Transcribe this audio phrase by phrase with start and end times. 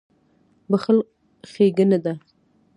[0.71, 0.97] •بښل
[1.51, 2.13] ښېګڼه ده.